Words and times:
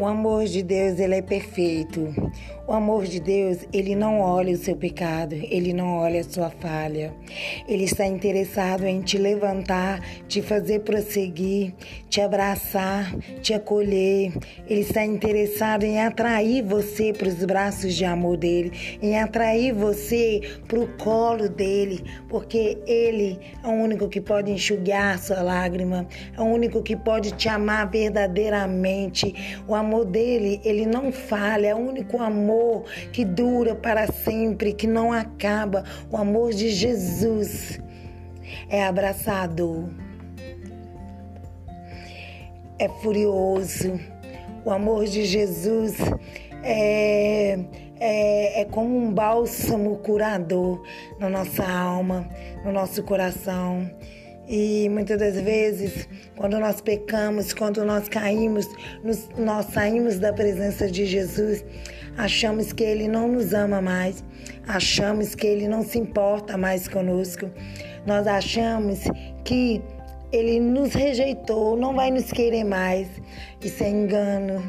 O 0.00 0.06
amor 0.06 0.46
de 0.46 0.62
Deus, 0.62 0.98
ele 0.98 1.16
é 1.16 1.20
perfeito. 1.20 2.08
O 2.66 2.72
amor 2.72 3.04
de 3.04 3.20
Deus, 3.20 3.58
ele 3.70 3.94
não 3.94 4.20
olha 4.20 4.54
o 4.54 4.56
seu 4.56 4.74
pecado, 4.74 5.34
ele 5.34 5.74
não 5.74 5.98
olha 5.98 6.20
a 6.20 6.24
sua 6.24 6.48
falha. 6.48 7.12
Ele 7.68 7.84
está 7.84 8.06
interessado 8.06 8.86
em 8.86 9.02
te 9.02 9.18
levantar, 9.18 10.00
te 10.26 10.40
fazer 10.40 10.80
prosseguir, 10.80 11.74
te 12.08 12.20
abraçar, 12.20 13.14
te 13.42 13.52
acolher. 13.52 14.32
Ele 14.66 14.80
está 14.80 15.04
interessado 15.04 15.82
em 15.82 16.00
atrair 16.00 16.62
você 16.62 17.12
para 17.12 17.28
os 17.28 17.44
braços 17.44 17.92
de 17.92 18.04
amor 18.04 18.36
dele, 18.36 18.98
em 19.02 19.18
atrair 19.18 19.74
você 19.74 20.40
para 20.66 20.78
o 20.78 20.86
colo 20.96 21.48
dele, 21.48 22.04
porque 22.28 22.78
ele 22.86 23.38
é 23.62 23.66
o 23.66 23.72
único 23.72 24.08
que 24.08 24.20
pode 24.20 24.50
enxugar 24.52 25.18
sua 25.18 25.42
lágrima, 25.42 26.06
é 26.34 26.40
o 26.40 26.44
único 26.44 26.82
que 26.82 26.96
pode 26.96 27.32
te 27.32 27.48
amar 27.48 27.90
verdadeiramente. 27.90 29.34
O 29.66 29.74
amor 29.74 29.89
dele, 30.04 30.60
ele 30.64 30.86
não 30.86 31.12
falha, 31.12 31.68
é 31.68 31.74
o 31.74 31.78
único 31.78 32.20
amor 32.22 32.84
que 33.12 33.24
dura 33.24 33.74
para 33.74 34.06
sempre, 34.06 34.72
que 34.72 34.86
não 34.86 35.12
acaba. 35.12 35.84
O 36.10 36.16
amor 36.16 36.52
de 36.52 36.70
Jesus 36.70 37.80
é 38.68 38.84
abraçador, 38.84 39.88
é 42.78 42.88
furioso. 42.88 43.98
O 44.64 44.70
amor 44.70 45.06
de 45.06 45.24
Jesus 45.24 45.96
é, 46.62 47.58
é, 47.98 48.60
é 48.60 48.64
como 48.66 48.96
um 48.96 49.12
bálsamo 49.12 49.96
curador 49.98 50.82
na 51.18 51.28
nossa 51.28 51.64
alma, 51.64 52.28
no 52.64 52.72
nosso 52.72 53.02
coração. 53.02 53.90
E 54.52 54.88
muitas 54.88 55.16
das 55.16 55.40
vezes, 55.40 56.08
quando 56.36 56.58
nós 56.58 56.80
pecamos, 56.80 57.54
quando 57.54 57.84
nós 57.84 58.08
caímos, 58.08 58.66
nos, 59.04 59.28
nós 59.38 59.66
saímos 59.66 60.18
da 60.18 60.32
presença 60.32 60.90
de 60.90 61.06
Jesus, 61.06 61.64
achamos 62.18 62.72
que 62.72 62.82
Ele 62.82 63.06
não 63.06 63.28
nos 63.28 63.54
ama 63.54 63.80
mais, 63.80 64.24
achamos 64.66 65.36
que 65.36 65.46
Ele 65.46 65.68
não 65.68 65.84
se 65.84 66.00
importa 66.00 66.56
mais 66.58 66.88
conosco, 66.88 67.48
nós 68.04 68.26
achamos 68.26 69.04
que 69.44 69.80
Ele 70.32 70.60
nos 70.60 70.94
rejeitou, 70.94 71.76
não 71.76 71.94
vai 71.94 72.10
nos 72.10 72.30
querer 72.30 72.64
mais. 72.64 73.08
Isso 73.60 73.82
é 73.82 73.88
engano. 73.88 74.62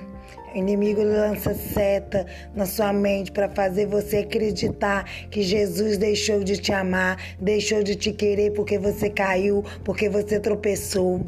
O 0.54 0.58
inimigo 0.58 1.02
lança 1.02 1.54
seta 1.54 2.26
na 2.54 2.66
sua 2.66 2.92
mente 2.92 3.32
para 3.32 3.48
fazer 3.48 3.86
você 3.86 4.18
acreditar 4.18 5.06
que 5.30 5.42
Jesus 5.42 5.98
deixou 5.98 6.44
de 6.44 6.58
te 6.58 6.74
amar, 6.74 7.18
deixou 7.40 7.82
de 7.82 7.96
te 7.96 8.12
querer 8.12 8.52
porque 8.52 8.78
você 8.78 9.10
caiu, 9.10 9.64
porque 9.86 10.10
você 10.10 10.40
tropeçou. 10.40 11.22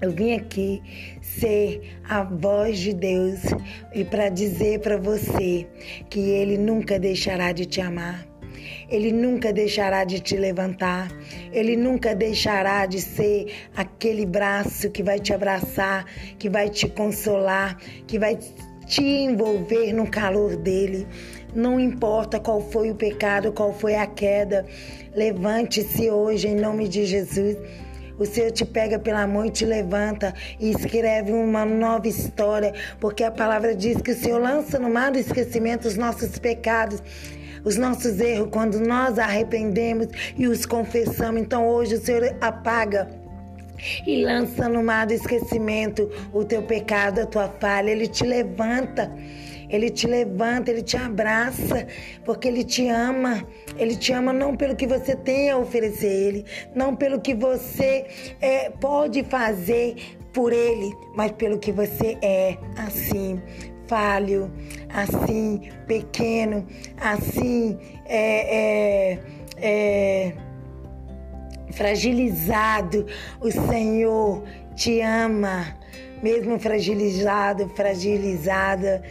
Eu 0.00 0.12
vim 0.12 0.32
aqui 0.32 0.80
ser 1.20 1.98
a 2.08 2.22
voz 2.22 2.78
de 2.78 2.94
Deus 2.94 3.40
e 3.92 4.04
para 4.04 4.28
dizer 4.28 4.78
para 4.78 4.96
você 4.96 5.66
que 6.08 6.20
Ele 6.20 6.56
nunca 6.56 6.98
deixará 6.98 7.52
de 7.52 7.66
te 7.66 7.80
amar. 7.80 8.24
Ele 8.88 9.12
nunca 9.12 9.52
deixará 9.52 10.04
de 10.04 10.20
te 10.20 10.36
levantar. 10.36 11.08
Ele 11.52 11.76
nunca 11.76 12.14
deixará 12.14 12.86
de 12.86 13.00
ser 13.00 13.52
aquele 13.76 14.24
braço 14.24 14.90
que 14.90 15.02
vai 15.02 15.18
te 15.18 15.32
abraçar, 15.32 16.04
que 16.38 16.48
vai 16.48 16.68
te 16.68 16.88
consolar, 16.88 17.76
que 18.06 18.18
vai 18.18 18.38
te 18.86 19.02
envolver 19.02 19.92
no 19.92 20.10
calor 20.10 20.56
dele. 20.56 21.06
Não 21.54 21.78
importa 21.78 22.40
qual 22.40 22.60
foi 22.60 22.90
o 22.90 22.94
pecado, 22.94 23.52
qual 23.52 23.72
foi 23.72 23.94
a 23.94 24.06
queda, 24.06 24.66
levante-se 25.14 26.10
hoje 26.10 26.48
em 26.48 26.56
nome 26.56 26.88
de 26.88 27.04
Jesus. 27.04 27.56
O 28.18 28.26
Senhor 28.26 28.50
te 28.50 28.64
pega 28.64 28.98
pela 28.98 29.26
mão 29.26 29.46
e 29.46 29.50
te 29.50 29.64
levanta 29.64 30.34
e 30.58 30.70
escreve 30.70 31.32
uma 31.32 31.64
nova 31.64 32.08
história, 32.08 32.74
porque 32.98 33.22
a 33.22 33.30
palavra 33.30 33.74
diz 33.74 34.02
que 34.02 34.10
o 34.10 34.16
Senhor 34.16 34.40
lança 34.40 34.78
no 34.78 34.90
mar 34.90 35.12
do 35.12 35.18
esquecimento 35.18 35.86
os 35.86 35.96
nossos 35.96 36.36
pecados 36.38 37.00
os 37.68 37.76
nossos 37.76 38.18
erros 38.18 38.48
quando 38.50 38.80
nós 38.80 39.18
arrependemos 39.18 40.08
e 40.36 40.48
os 40.48 40.64
confessamos. 40.64 41.40
Então 41.40 41.68
hoje 41.68 41.96
o 41.96 42.00
Senhor 42.00 42.34
apaga 42.40 43.08
e 44.06 44.24
lança 44.24 44.68
no 44.68 44.82
mar 44.82 45.06
do 45.06 45.12
esquecimento 45.12 46.10
o 46.32 46.44
teu 46.44 46.62
pecado, 46.62 47.20
a 47.20 47.26
tua 47.26 47.48
falha. 47.48 47.90
Ele 47.90 48.08
te 48.08 48.24
levanta. 48.24 49.12
Ele 49.70 49.90
te 49.90 50.06
levanta, 50.06 50.70
ele 50.70 50.80
te 50.80 50.96
abraça, 50.96 51.86
porque 52.24 52.48
ele 52.48 52.64
te 52.64 52.88
ama. 52.88 53.46
Ele 53.76 53.94
te 53.94 54.14
ama 54.14 54.32
não 54.32 54.56
pelo 54.56 54.74
que 54.74 54.86
você 54.86 55.14
tem 55.14 55.50
a 55.50 55.58
oferecer 55.58 56.06
a 56.06 56.10
ele, 56.10 56.44
não 56.74 56.96
pelo 56.96 57.20
que 57.20 57.34
você 57.34 58.06
é, 58.40 58.70
pode 58.70 59.22
fazer 59.24 60.16
por 60.32 60.54
ele, 60.54 60.90
mas 61.14 61.32
pelo 61.32 61.58
que 61.58 61.70
você 61.70 62.16
é 62.22 62.56
assim 62.78 63.38
falho, 63.88 64.52
assim 64.88 65.70
pequeno, 65.86 66.66
assim 67.00 67.78
é, 68.04 69.14
é, 69.16 69.20
é, 69.56 70.32
fragilizado. 71.72 73.06
O 73.40 73.50
Senhor 73.50 74.44
te 74.76 75.00
ama, 75.00 75.76
mesmo 76.22 76.58
fragilizado, 76.58 77.68
fragilizada. 77.70 79.02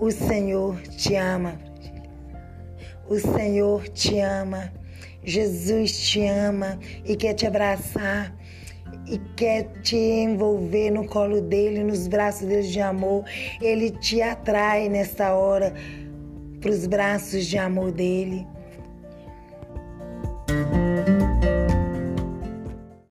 O 0.00 0.10
Senhor 0.10 0.80
te 0.82 1.14
ama. 1.14 1.58
O 3.08 3.18
Senhor 3.18 3.88
te 3.88 4.18
ama. 4.18 4.72
Jesus 5.22 6.10
te 6.10 6.26
ama 6.26 6.78
e 7.04 7.16
quer 7.16 7.34
te 7.34 7.46
abraçar 7.46 8.34
e 9.06 9.18
quer 9.36 9.64
te 9.82 9.96
envolver 9.96 10.90
no 10.90 11.06
colo 11.06 11.40
dele, 11.40 11.82
nos 11.82 12.08
braços 12.08 12.46
dele 12.46 12.68
de 12.68 12.80
amor. 12.80 13.24
Ele 13.60 13.90
te 13.90 14.22
atrai 14.22 14.88
nesta 14.88 15.34
hora 15.34 15.74
para 16.60 16.70
os 16.70 16.86
braços 16.86 17.46
de 17.46 17.58
amor 17.58 17.92
dele. 17.92 18.46